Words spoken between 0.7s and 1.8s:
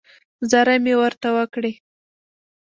مې ورته وکړې.